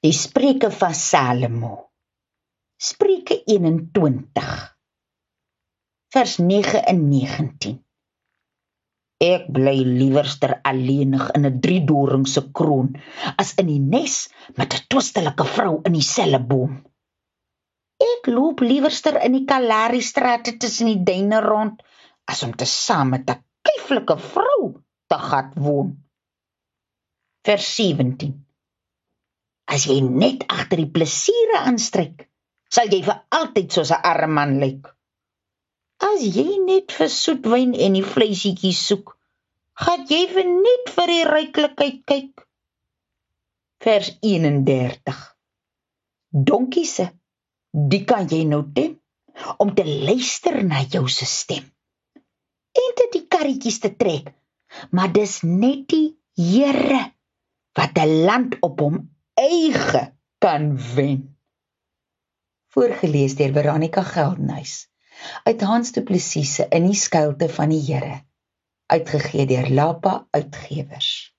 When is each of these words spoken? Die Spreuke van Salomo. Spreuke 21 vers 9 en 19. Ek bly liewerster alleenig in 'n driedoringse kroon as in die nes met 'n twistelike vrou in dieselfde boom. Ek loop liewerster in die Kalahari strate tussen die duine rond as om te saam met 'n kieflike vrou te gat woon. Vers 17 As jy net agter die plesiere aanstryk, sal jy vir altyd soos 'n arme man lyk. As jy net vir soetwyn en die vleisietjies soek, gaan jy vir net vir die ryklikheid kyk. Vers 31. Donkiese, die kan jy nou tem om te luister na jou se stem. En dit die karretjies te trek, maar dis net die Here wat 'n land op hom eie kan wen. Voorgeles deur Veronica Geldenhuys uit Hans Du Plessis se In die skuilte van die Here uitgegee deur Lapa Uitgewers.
Die 0.00 0.14
Spreuke 0.16 0.70
van 0.72 0.94
Salomo. 0.96 1.90
Spreuke 2.80 3.36
21 3.44 4.54
vers 6.14 6.36
9 6.40 6.80
en 6.92 7.02
19. 7.10 7.74
Ek 9.28 9.44
bly 9.52 9.76
liewerster 9.84 10.56
alleenig 10.72 11.28
in 11.36 11.44
'n 11.50 11.60
driedoringse 11.68 12.46
kroon 12.48 12.88
as 13.44 13.52
in 13.60 13.68
die 13.74 13.84
nes 13.92 14.16
met 14.56 14.72
'n 14.72 14.88
twistelike 14.88 15.50
vrou 15.52 15.76
in 15.84 16.00
dieselfde 16.00 16.42
boom. 16.48 16.82
Ek 18.10 18.32
loop 18.32 18.64
liewerster 18.64 19.20
in 19.20 19.36
die 19.36 19.44
Kalahari 19.44 20.00
strate 20.00 20.56
tussen 20.56 20.94
die 20.94 21.04
duine 21.12 21.44
rond 21.44 21.84
as 22.24 22.42
om 22.48 22.56
te 22.56 22.64
saam 22.64 23.12
met 23.18 23.28
'n 23.28 23.42
kieflike 23.68 24.16
vrou 24.32 24.60
te 25.12 25.24
gat 25.30 25.52
woon. 25.60 25.98
Vers 27.44 27.74
17 27.76 28.38
As 29.80 29.86
jy 29.88 30.02
net 30.04 30.42
agter 30.52 30.76
die 30.76 30.90
plesiere 30.92 31.62
aanstryk, 31.64 32.26
sal 32.68 32.90
jy 32.92 32.98
vir 33.06 33.14
altyd 33.36 33.72
soos 33.72 33.90
'n 33.96 34.04
arme 34.08 34.34
man 34.38 34.50
lyk. 34.60 34.88
As 36.08 36.24
jy 36.34 36.58
net 36.64 36.92
vir 36.96 37.08
soetwyn 37.14 37.70
en 37.84 37.94
die 37.96 38.02
vleisietjies 38.08 38.80
soek, 38.88 39.14
gaan 39.82 40.02
jy 40.10 40.18
vir 40.34 40.50
net 40.50 40.90
vir 40.96 41.12
die 41.12 41.22
ryklikheid 41.30 42.02
kyk. 42.12 42.42
Vers 43.86 44.10
31. 44.32 45.22
Donkiese, 46.50 47.06
die 47.72 48.02
kan 48.10 48.28
jy 48.28 48.42
nou 48.50 48.60
tem 48.80 48.98
om 49.64 49.70
te 49.78 49.86
luister 50.08 50.58
na 50.72 50.82
jou 50.96 51.06
se 51.08 51.30
stem. 51.30 51.64
En 52.82 52.92
dit 53.00 53.16
die 53.16 53.24
karretjies 53.36 53.80
te 53.86 53.92
trek, 54.02 54.28
maar 54.92 55.08
dis 55.16 55.40
net 55.40 55.88
die 55.94 56.10
Here 56.36 57.00
wat 57.80 57.96
'n 58.04 58.12
land 58.28 58.60
op 58.60 58.84
hom 58.84 59.00
eie 59.40 60.12
kan 60.38 60.76
wen. 60.94 61.20
Voorgeles 62.68 63.34
deur 63.36 63.52
Veronica 63.56 64.02
Geldenhuys 64.02 64.90
uit 65.44 65.60
Hans 65.60 65.92
Du 65.92 66.02
Plessis 66.02 66.54
se 66.54 66.66
In 66.68 66.86
die 66.88 66.96
skuilte 66.96 67.48
van 67.48 67.72
die 67.72 67.80
Here 67.84 68.20
uitgegee 68.90 69.46
deur 69.46 69.68
Lapa 69.70 70.26
Uitgewers. 70.30 71.29